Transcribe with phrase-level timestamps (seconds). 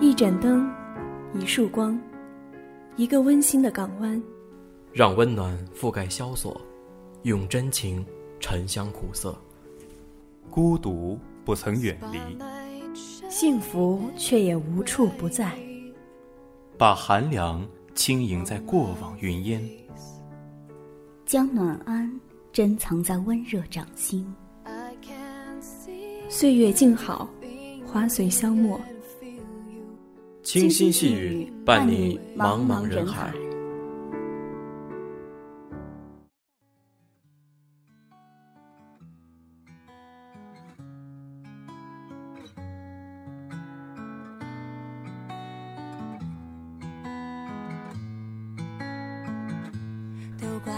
[0.00, 0.66] 一盏灯，
[1.34, 2.00] 一束光，
[2.96, 4.20] 一个温馨的港湾，
[4.94, 6.58] 让温暖覆盖萧索，
[7.24, 8.02] 用真情
[8.40, 9.36] 沉香苦涩。
[10.48, 12.18] 孤独不曾远离，
[13.28, 15.52] 幸福却也无处不在。
[16.78, 17.62] 把寒凉
[17.94, 19.62] 轻盈在过往云烟，
[21.26, 22.10] 将暖安
[22.52, 24.26] 珍藏在温热掌心。
[26.30, 27.28] 岁月静好，
[27.84, 28.80] 花随香没。
[30.52, 33.32] 清新细雨伴你茫茫人海。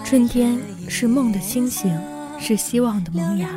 [0.05, 1.98] 春天是梦的清醒，
[2.39, 3.48] 是希望的萌芽。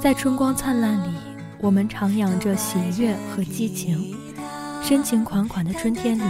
[0.00, 1.16] 在春光灿烂里，
[1.60, 4.14] 我们徜徉着喜悦和激情。
[4.86, 6.22] 深情款款的春天里，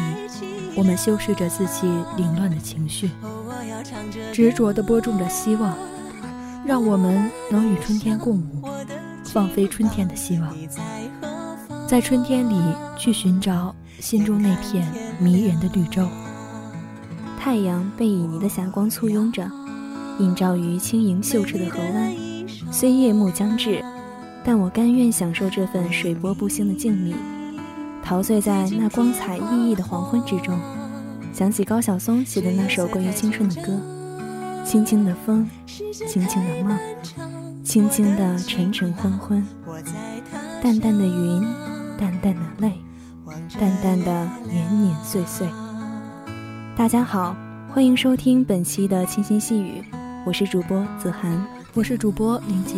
[0.77, 3.11] 我们修饰着自己凌乱的情绪，
[4.33, 5.77] 执着地播种着希望，
[6.65, 8.63] 让我们能与春天共舞，
[9.25, 10.57] 放飞春天的希望，
[11.89, 12.55] 在春天里
[12.97, 14.87] 去寻找心中那片
[15.19, 16.07] 迷人的绿洲。
[17.37, 19.51] 太阳被旖旎的霞光簇拥着，
[20.21, 22.15] 映照于轻盈秀澈的河湾。
[22.71, 23.85] 虽夜幕将至，
[24.45, 27.15] 但我甘愿享受这份水波不兴的静谧，
[28.05, 30.59] 陶醉在那光彩熠熠的黄昏之中。
[31.33, 33.81] 想起高晓松写的那首关于青春的歌：
[34.63, 36.79] 轻轻的风，轻轻的梦，
[37.65, 39.45] 轻轻的沉沉昏昏，
[40.63, 41.43] 淡淡的云，
[41.99, 42.73] 淡淡的泪，
[43.59, 45.49] 淡淡的年年岁岁。
[46.77, 47.35] 大家好，
[47.73, 49.83] 欢迎收听本期的清新细语，
[50.27, 51.43] 我是主播子涵。
[51.73, 52.77] 我是主播林杰。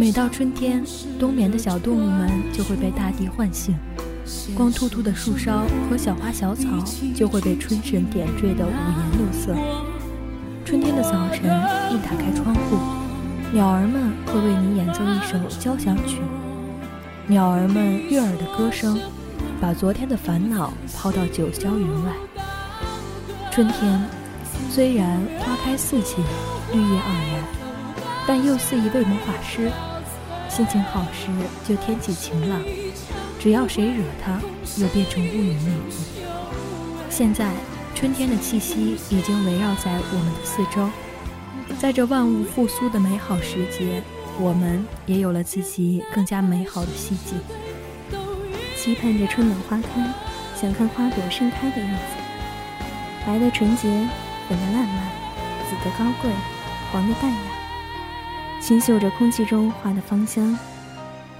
[0.00, 0.82] 每到春天，
[1.18, 3.76] 冬眠的小动物们就会被大地唤醒，
[4.56, 6.66] 光秃秃的树梢和小花小草
[7.14, 9.54] 就会被春神点缀的五颜六色。
[10.64, 11.44] 春天的早晨，
[11.90, 12.78] 一打开窗户，
[13.52, 16.16] 鸟儿们会为你演奏一首交响曲。
[17.26, 18.98] 鸟儿们悦耳的歌声，
[19.60, 22.12] 把昨天的烦恼抛到九霄云外。
[23.50, 24.00] 春天
[24.70, 26.14] 虽然花开四季，
[26.72, 27.44] 绿叶盎然，
[28.26, 29.70] 但又似一位魔法师。
[30.50, 31.28] 心情好时
[31.66, 32.60] 就天气晴朗，
[33.38, 34.40] 只要谁惹他，
[34.78, 35.94] 又变成乌云密布。
[37.08, 37.52] 现在，
[37.94, 40.90] 春天的气息已经围绕在我们的四周，
[41.78, 44.02] 在这万物复苏的美好时节。
[44.38, 47.36] 我们也有了自己更加美好的希冀，
[48.74, 50.14] 期盼着春暖花开，
[50.58, 53.26] 想看花朵盛开的样子。
[53.26, 53.88] 白的纯洁，
[54.48, 55.10] 粉的烂漫，
[55.68, 56.30] 紫的高贵，
[56.90, 57.38] 黄的淡雅，
[58.60, 60.56] 清嗅着空气中花的芳香，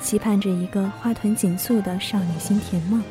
[0.00, 3.03] 期盼着一个花团锦簇的少女心甜梦。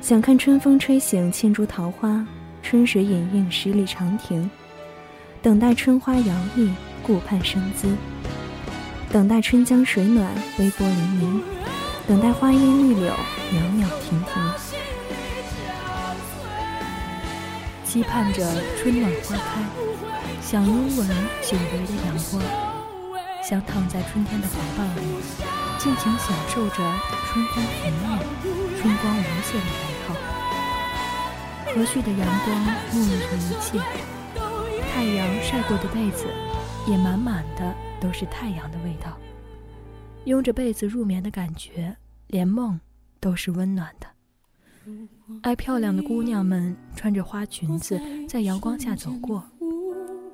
[0.00, 2.26] 想看春风吹醒千株桃花，
[2.62, 4.50] 春水掩映十里长亭，
[5.40, 6.70] 等待春花摇曳，
[7.02, 7.94] 顾盼生姿。
[9.10, 11.40] 等待春江水暖，微波粼粼；
[12.08, 13.12] 等待花烟绿柳，
[13.52, 14.42] 袅袅婷婷。
[17.84, 19.62] 期盼着春暖花开，
[20.42, 21.06] 想拥吻
[21.42, 22.42] 久违的阳光，
[23.46, 25.06] 想躺在春天的怀抱里，
[25.78, 26.76] 尽情享受着
[27.26, 28.18] 春风拂面、
[28.80, 30.14] 春光无限的美好。
[31.66, 32.48] 和煦的阳光
[32.90, 33.78] 沐浴着一切，
[34.90, 36.26] 太阳晒过的被子
[36.88, 37.74] 也满满的。
[38.00, 39.16] 都是太阳的味道，
[40.26, 41.96] 拥着被子入眠的感觉，
[42.26, 42.78] 连梦
[43.18, 44.06] 都是温暖的。
[45.40, 49.42] 爱漂亮的姑娘们穿着花裙子在阳光下走过，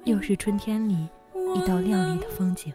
[0.03, 1.09] 又是春天里
[1.55, 2.73] 一道亮丽的风景。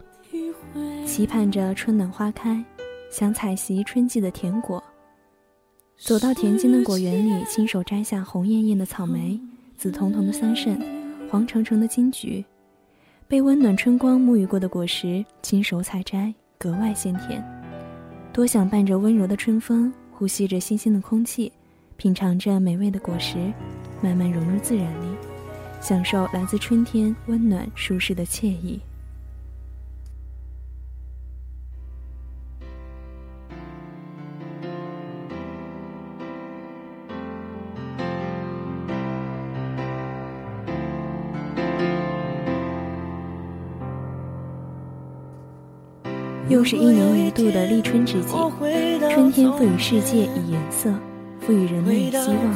[1.05, 2.63] 期盼着春暖花开，
[3.09, 4.83] 想采集春季的甜果。
[5.97, 9.39] 走到田间的果园里，亲手摘下红艳艳的草莓、
[9.77, 10.77] 紫彤彤的桑葚、
[11.29, 12.43] 黄澄澄的金桔。
[13.27, 17.43] 被温暖春光沐浴过的果实，亲手采摘，格外鲜甜。
[18.33, 21.51] 多想伴着温柔的春风，呼吸着新鲜的空气，
[21.95, 23.37] 品尝着美味的果实，
[24.01, 25.15] 慢慢融入自然里，
[25.79, 28.79] 享受来自春天温暖舒适的惬意。
[46.55, 48.31] 又是一年一度的立春之际，
[49.11, 50.89] 春天赋予世界以颜色，
[51.41, 52.55] 赋予人们以希望。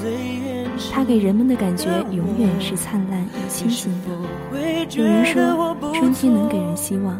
[0.89, 4.07] 它给人们的感觉永远是灿烂又清新的。
[4.95, 7.19] 有人说，春天能给人希望。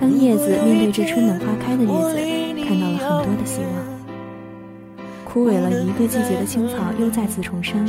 [0.00, 3.70] 当叶子面对这春暖花开的日子，看到了很多的希望。
[5.24, 7.86] 枯萎了一个季节的青草又再次重生，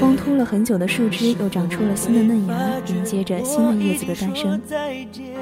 [0.00, 2.54] 光秃了很久的树枝又长出了新的嫩芽，
[2.86, 4.58] 迎接着新的叶子的诞生。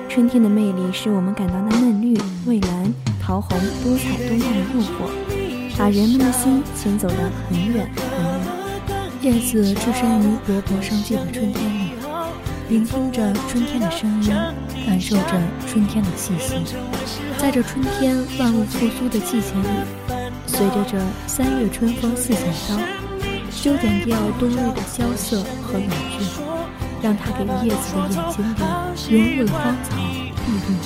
[0.08, 7.14] 春天的魅力使我们感到那嫩绿、蔚蓝、桃红、多彩多样的诱惑，把人们的心牵走得
[7.48, 8.98] 很远很远。
[9.22, 11.92] 叶子置身于勃勃生机的春天里，
[12.68, 14.34] 聆听着春天的声音，
[14.84, 16.54] 感受着春天的气息，
[17.38, 20.18] 在这春天万物复苏的季节里。
[20.46, 22.76] 随着这三月春风似剪刀，
[23.60, 26.24] 修剪掉冬日的萧瑟和冷峻，
[27.02, 28.58] 让它给叶子的眼睛里
[29.10, 30.78] 融入了芳草碧绿，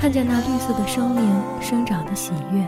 [0.00, 1.22] 看见那绿色的生命
[1.60, 2.66] 生长的喜悦，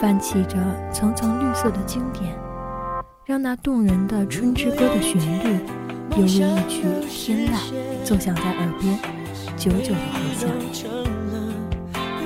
[0.00, 0.56] 泛起着
[0.92, 2.32] 层层绿色的经典，
[3.24, 5.58] 让那动人的春之歌的旋律，
[6.12, 6.28] 犹如一
[6.68, 7.58] 曲天籁，
[8.04, 8.96] 奏响在耳边，
[9.56, 10.48] 久久的回响。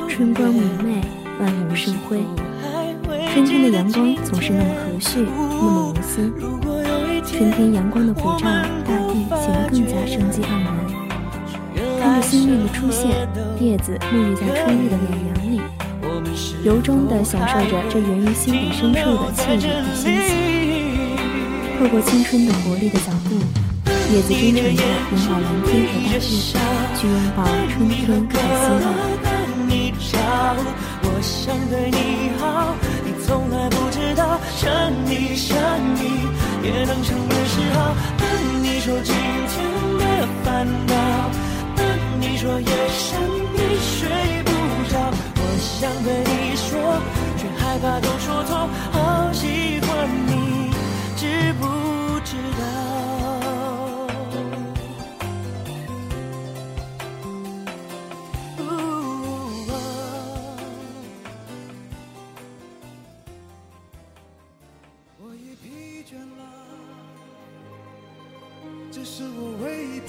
[0.07, 1.01] 春光明媚，
[1.41, 2.21] 万物生辉。
[3.33, 6.33] 春天的阳光总是那么和煦，那么无私。
[7.27, 8.47] 春天阳光的普照，
[8.85, 10.75] 大地显得更加生机盎然。
[12.01, 13.29] 看着新月的出现，
[13.61, 15.61] 叶子沐浴在春日的暖阳里，
[16.65, 20.35] 由衷地享受着这源于心底深处的惬意与欣喜。
[21.79, 23.37] 透过青春的活力的脚步，
[24.13, 26.25] 叶子真诚地拥抱蓝天和大地，
[26.97, 27.39] 去拥抱
[27.69, 28.87] 春天和希望。
[33.29, 34.71] 从来不知道，想
[35.05, 35.55] 你想
[35.97, 36.01] 你
[36.67, 37.95] 也能成为嗜好。
[38.17, 38.27] 跟
[38.63, 39.55] 你说今天
[39.99, 40.95] 的烦恼，
[41.77, 41.85] 跟
[42.23, 43.21] 你说夜深
[43.53, 44.09] 你睡
[44.47, 44.51] 不
[44.89, 44.97] 着，
[45.37, 46.73] 我想对你说，
[47.37, 48.67] 却害怕都说错。
[48.93, 50.73] 好喜欢你，
[51.15, 51.67] 知不
[52.25, 52.88] 知道？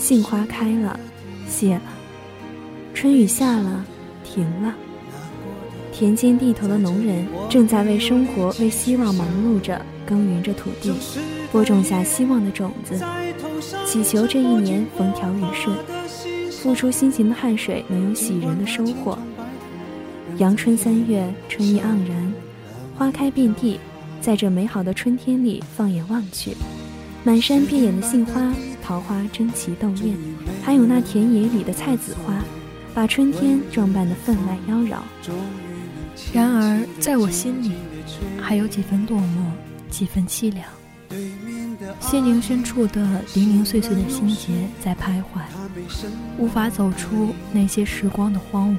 [0.10, 1.00] 杏花开了，
[1.48, 1.82] 谢了；
[2.96, 3.86] 春雨下了，
[4.24, 4.74] 停了。
[5.94, 10.92] 田间地头的农人正在为生活、为希望忙碌着，耕耘着土地，
[11.52, 13.00] 播种下希望的种子，
[13.86, 15.78] 祈求这一年风调雨顺，
[16.50, 19.16] 付出辛勤的汗水能有喜人的收获。
[20.40, 22.34] 阳春三月，春意盎然，
[22.98, 23.80] 花开遍地。
[24.20, 26.58] 在这美好的春天里，放眼望去，
[27.24, 28.52] 满山遍野的杏花。
[28.90, 30.18] 桃花争奇斗艳，
[30.64, 32.44] 还有那田野里的菜籽花，
[32.92, 34.98] 把春天装扮得分外妖娆。
[36.34, 37.74] 然而，在我心里，
[38.42, 40.66] 还有几分落寞，几分凄凉。
[42.00, 45.44] 心灵深处的零零碎碎的心结在徘徊，
[46.40, 48.78] 无法走出那些时光的荒芜。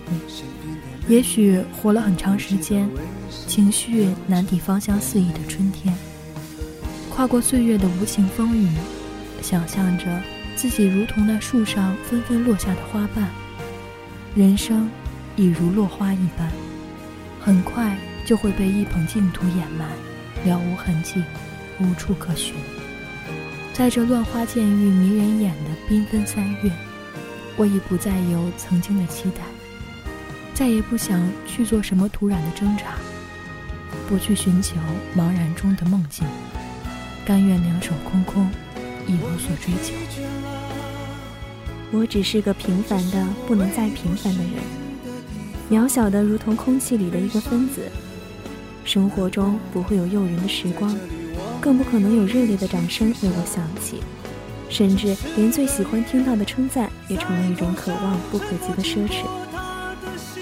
[1.07, 2.91] 也许活了很长时间，
[3.47, 5.95] 情绪难抵芳香四溢的春天，
[7.11, 8.67] 跨过岁月的无情风雨。
[9.43, 10.05] 想象着
[10.57, 13.29] 自己如同那树上纷纷落下的花瓣，
[14.35, 14.89] 人生
[15.37, 16.51] 已如落花一般，
[17.41, 19.89] 很快就会被一捧净土掩埋，
[20.45, 21.23] 了无痕迹，
[21.81, 22.55] 无处可寻。
[23.73, 26.71] 在这乱花渐欲迷人眼的缤纷三月，
[27.57, 29.41] 我已不再有曾经的期待，
[30.53, 32.97] 再也不想去做什么突然的挣扎，
[34.07, 34.77] 不去寻求
[35.17, 36.27] 茫然中的梦境，
[37.25, 38.51] 甘愿两手空空。
[39.11, 39.93] 一无所追求，
[41.91, 44.63] 我只是个平凡的不能再平凡的人，
[45.69, 47.91] 渺小的如同空气里的一个分子。
[48.85, 50.97] 生活中不会有诱人的时光，
[51.61, 54.01] 更不可能有热烈的掌声为我响起，
[54.69, 59.25] 甚至连最喜欢听到的称赞也成了一种可望不可及的奢侈。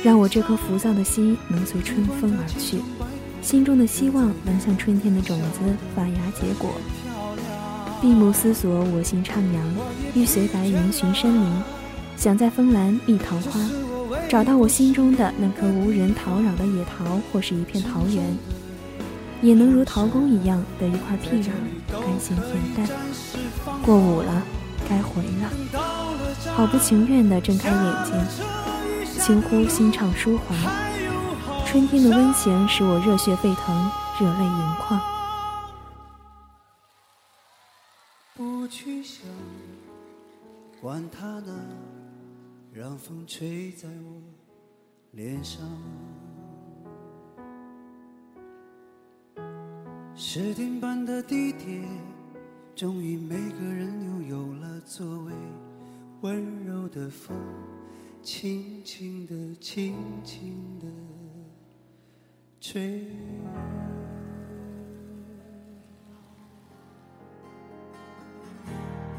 [0.05, 2.83] 让我这颗浮躁的心能随春风而去，
[3.41, 5.61] 心中的希望能像春天的种子
[5.97, 6.71] 发芽结果。
[8.01, 9.59] 闭目思索，我心徜徉，
[10.15, 11.63] 欲随白云寻山林，
[12.17, 13.61] 想在枫兰觅桃花，
[14.29, 18.25] 找到我心中的那棵无人讨扰的野桃，或是一片桃源，
[19.43, 21.51] 也能如陶公一样得一块僻壤，
[21.91, 22.89] 甘心恬淡。
[23.85, 24.43] 过午了，
[24.89, 25.51] 该回了，
[26.55, 30.57] 好不情愿地睁开眼睛，轻呼心畅舒缓，
[31.67, 33.91] 春天的温情使我热血沸腾，
[34.21, 35.01] 热泪盈眶。
[42.89, 44.23] 让风吹在我
[45.11, 45.63] 脸上。
[50.15, 51.83] 十点半的地铁，
[52.75, 55.33] 终于每个人又有了座位。
[56.23, 57.37] 温柔的风，
[58.23, 60.87] 轻轻的，轻轻的
[62.59, 63.07] 吹。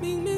[0.01, 0.28] 明明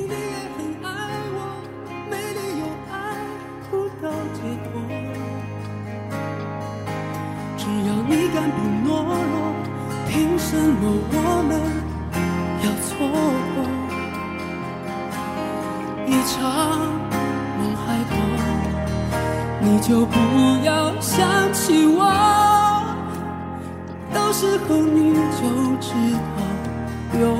[24.41, 27.36] 时候你就知道有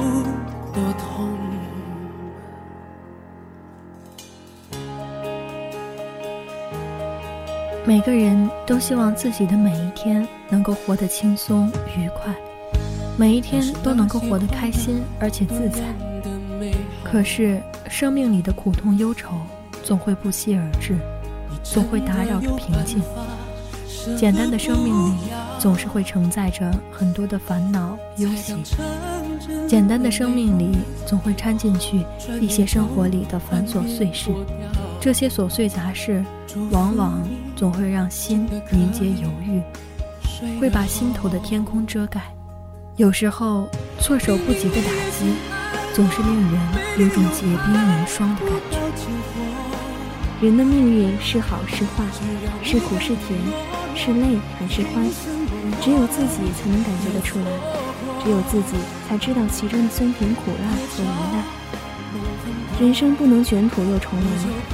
[0.72, 1.36] 多痛。
[7.84, 12.36] 每个人都希望自己的每一天能够活得轻松愉快，
[13.17, 15.79] 每一天都能够活得开心而且自在。
[17.03, 19.31] 可是，生命里的苦痛忧愁
[19.84, 20.96] 总会不期而至，
[21.63, 23.01] 总会打扰着平静。
[24.15, 25.13] 简单的生命里
[25.62, 28.56] 总是会承载着很多的烦恼忧喜，
[29.68, 30.75] 简单的生命里
[31.06, 32.03] 总会掺进去
[32.41, 34.32] 一些生活里的繁琐碎事。
[35.00, 36.25] 这些琐碎杂事，
[36.72, 37.22] 往往
[37.56, 39.62] 总会让心凝结犹豫，
[40.60, 42.24] 会把心头的天空遮盖。
[42.96, 45.36] 有时候，措手不及的打击，
[45.94, 46.60] 总是令人
[46.98, 48.50] 有种结冰凝霜的感
[48.96, 49.06] 觉。
[50.41, 52.03] 人的命运是好是坏，
[52.63, 53.39] 是苦是甜，
[53.96, 55.06] 是累还是欢，
[55.81, 57.45] 只有自己才能感觉得出来，
[58.23, 58.77] 只有自己
[59.09, 61.43] 才知道其中的酸甜苦辣和无奈。
[62.79, 64.25] 人生不能卷土又重来，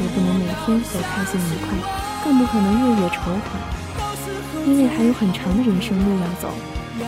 [0.01, 1.77] 也不能每天都开心愉快，
[2.25, 6.53] 更不可能日月愁烦，因为还有很长的人生路要走，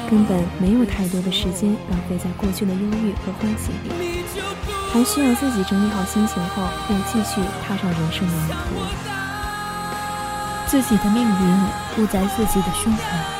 [0.09, 4.23] 根本没有太多的时间浪费在过去的忧郁和欢喜里，
[4.93, 8.79] 还需要自己整理好心情后，又继续踏上人生的旅途。
[10.67, 11.65] 自己的命运
[11.95, 13.38] 不在自己的胸怀，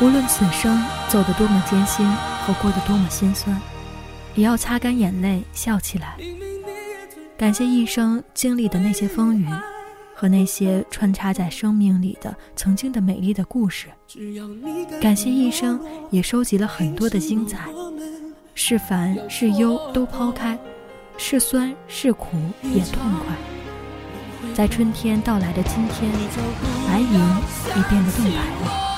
[0.00, 2.04] 无论此生走得多么艰辛
[2.44, 3.58] 和过得多么心酸，
[4.34, 6.16] 也要擦干眼泪笑起来。
[7.38, 9.48] 感谢一生经历的那些风雨，
[10.14, 13.88] 和那些穿插在生命里的曾经的美丽的故事。
[15.00, 17.68] 感谢一生也收集了很多的精彩，
[18.54, 20.58] 是烦是忧都抛开，
[21.16, 23.34] 是酸是苦也痛快。
[24.54, 26.10] 在春天到来的今天，
[26.86, 28.93] 白云已变得更白了，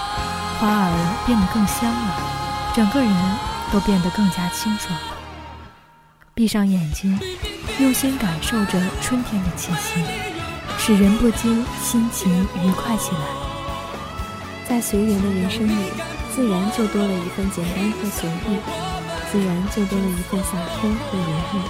[0.58, 3.12] 花儿变得更香了，整个人
[3.72, 5.16] 都变得更加清爽了。
[6.34, 7.18] 闭上眼睛。
[7.78, 10.02] 用心感受着春天的气息，
[10.78, 12.32] 使人不禁心情
[12.64, 13.20] 愉快起来。
[14.66, 15.90] 在随缘的人生里，
[16.34, 18.58] 自然就多了一份简单和随意，
[19.30, 21.62] 自然就多了一份洒脱和圆润，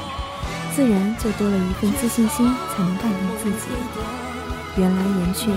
[0.76, 3.66] 自然就多了一份自信心，才能感动自己。
[4.76, 5.50] 缘来缘去，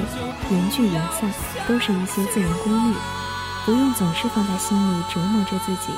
[0.49, 1.31] 缘聚缘散，
[1.67, 2.95] 都是一些自然规律，
[3.69, 5.93] 不用总是放在心里折磨着自己。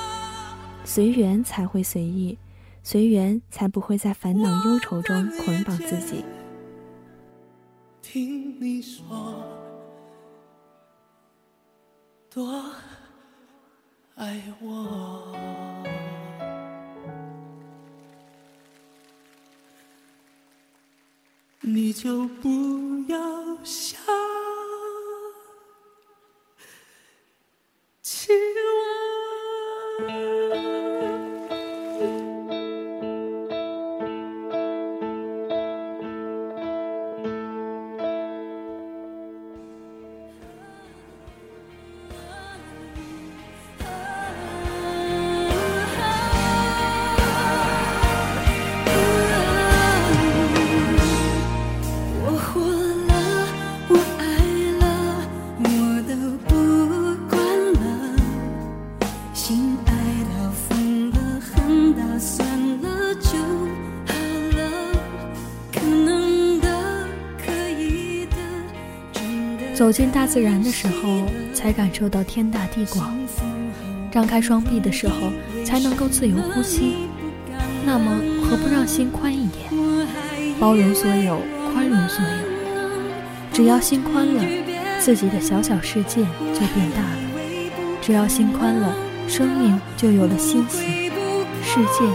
[0.83, 2.37] 随缘才会随意。
[2.83, 6.25] 随缘，才不会在烦恼忧愁中捆绑自己。
[8.01, 9.41] 听你说，
[12.29, 12.61] 多
[14.15, 15.33] 爱我，
[21.61, 22.49] 你就不
[23.07, 23.17] 要
[23.63, 24.20] 想。
[69.81, 73.09] 走进大自然的时候，才感受到天大地广；
[74.11, 75.15] 张开双臂的时候，
[75.65, 76.97] 才能够自由呼吸。
[77.83, 78.11] 那么，
[78.43, 79.71] 何不让心宽一点，
[80.59, 81.41] 包容所有，
[81.73, 82.29] 宽容所有？
[83.51, 84.43] 只要心宽了，
[84.99, 86.21] 自己的小小世界
[86.53, 87.17] 就变大了；
[88.03, 88.95] 只要心宽了，
[89.27, 91.09] 生命就有了欣喜，
[91.63, 92.05] 世界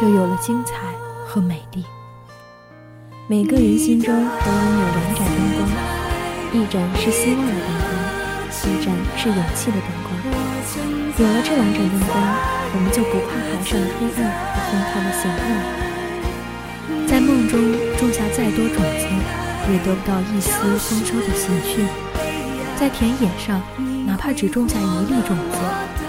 [0.00, 0.76] 就有了精彩
[1.26, 1.84] 和美丽。
[3.26, 5.97] 每个人心中都拥有两盏灯光。
[6.52, 7.92] 一盏是希望的灯光，
[8.64, 10.08] 一盏是勇气的灯光。
[11.18, 12.16] 有了这两盏灯光，
[12.72, 15.40] 我们就不怕海上的黑暗和风涛的险恶。
[17.06, 17.52] 在梦中
[17.98, 19.04] 种下再多种子，
[19.70, 21.86] 也得不到一丝丰收的喜讯。
[22.80, 23.60] 在田野上，
[24.06, 25.58] 哪怕只种下一粒种子，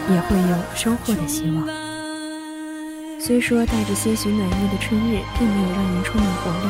[0.09, 1.67] 也会有收获的希望。
[3.19, 6.69] 虽说带着些许暖意的春日，并没有让人充满活力，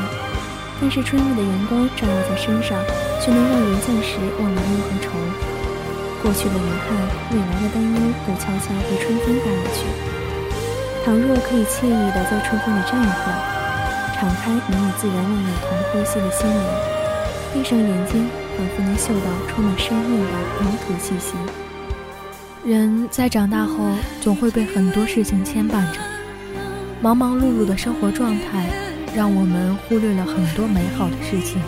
[0.82, 2.80] 但是春日的阳光照耀在身上，
[3.22, 5.12] 却能让人暂时忘了忧和愁。
[6.24, 6.96] 过去的遗憾，
[7.32, 9.86] 未来的担忧，都悄悄被春风带了去。
[11.06, 13.40] 倘若可以惬意地在春风里站一会儿，
[14.16, 16.64] 敞开能与自然万物同呼吸的心灵，
[17.54, 21.36] 闭上眼睛，仿佛能嗅到充满生命的泥土气息。
[22.66, 23.76] 人在长大后，
[24.22, 26.00] 总会被很多事情牵绊着。
[27.02, 28.70] 忙忙碌碌的生活状态，
[29.16, 31.62] 让我们忽略了很多美好的事情。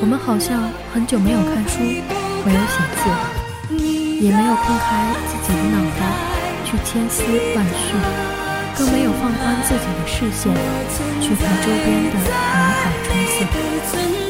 [0.00, 1.80] 我们好像很久没有看书，
[2.44, 3.02] 没有写字，
[4.24, 6.00] 也没有空开自己的脑袋
[6.64, 7.22] 去千思
[7.56, 7.96] 万绪，
[8.76, 10.52] 更没有放宽自己的视线
[11.20, 12.30] 去看周边的美
[12.80, 14.29] 好春色。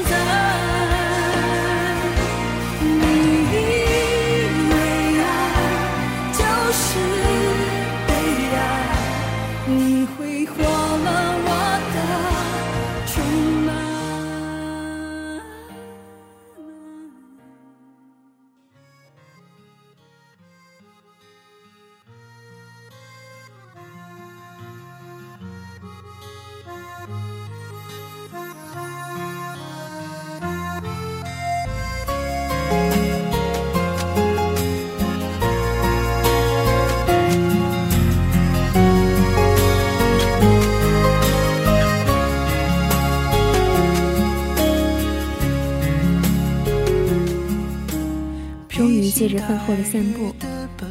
[49.85, 50.35] 散步，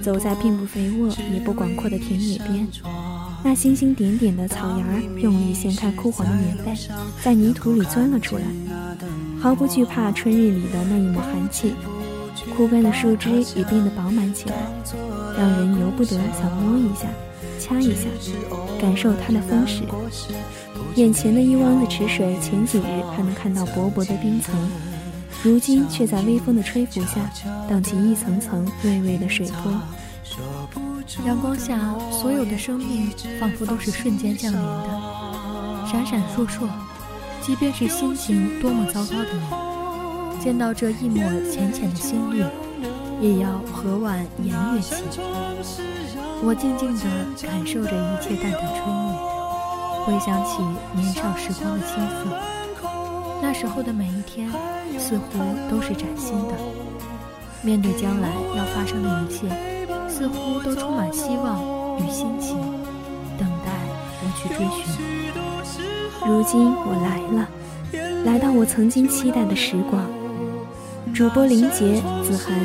[0.02, 2.68] 走在并不肥沃也不广阔的田野边，
[3.44, 6.74] 那星星点点的草芽儿用力掀开枯黄的棉被，
[7.24, 8.44] 在泥土里钻了出来，
[9.40, 11.74] 毫不惧怕春日里的那一抹寒气。
[12.56, 14.56] 枯干的树枝也变得饱满起来，
[15.38, 17.08] 让人由不得想摸一下、
[17.60, 18.08] 掐一下，
[18.80, 19.84] 感受它的丰实。
[20.96, 22.84] 眼前的一汪子池水，前几日
[23.16, 24.56] 还能看到薄薄的冰层。
[25.42, 27.32] 如今却在微风的吹拂下，
[27.70, 29.72] 荡起一层层微微的水波。
[31.26, 31.80] 阳光下，
[32.12, 35.02] 所有的生命仿佛都是瞬间降临的，
[35.90, 36.68] 闪闪烁烁。
[37.42, 42.44] 即便是心情多么糟糕的你，见到这一抹浅浅的新绿，
[43.22, 44.96] 也要和婉言悦起。
[46.44, 47.04] 我静静地
[47.42, 49.16] 感受着一切淡淡春意，
[50.06, 50.62] 回想起
[50.94, 52.59] 年少时光的青涩。
[53.42, 54.50] 那时候的每一天，
[54.98, 56.54] 似乎都是崭新的。
[57.62, 59.48] 面对将来要发生的一切，
[60.08, 62.58] 似乎都充满希望与心情，
[63.38, 63.72] 等待
[64.22, 64.84] 我去追寻。
[66.28, 67.50] 如今我来了，
[68.26, 70.04] 来到我曾经期待的时光。
[71.14, 72.56] 主播林杰、子涵，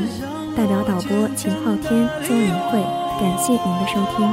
[0.56, 2.82] 代表导播秦昊天、周仁慧，
[3.20, 4.32] 感谢您的收听。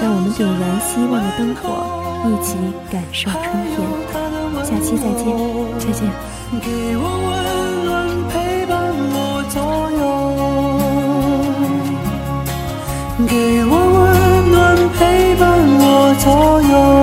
[0.00, 1.86] 让我们点燃希望的灯火，
[2.28, 2.56] 一起
[2.90, 3.42] 感受春
[3.76, 4.21] 天。
[4.72, 5.26] 下期再见，
[5.78, 6.00] 再见。
[6.62, 8.72] 给我温暖陪伴
[9.12, 9.60] 我左
[10.00, 10.00] 右，
[13.28, 13.32] 给
[13.66, 14.56] 我温暖
[14.98, 15.00] 陪
[15.36, 15.44] 伴
[15.78, 15.84] 我
[16.20, 16.26] 左
[16.62, 17.01] 右。